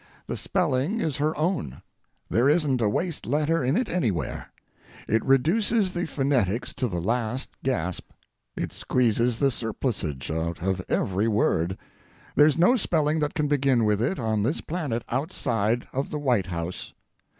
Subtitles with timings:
[0.25, 1.83] The spelling is her own.
[2.27, 4.51] There isn't a waste letter in it anywhere.
[5.07, 12.57] It reduces the fonetics to the last gasp—it squeezes the surplusage out of every word—there's
[12.57, 16.93] no spelling that can begin with it on this planet outside of the White House.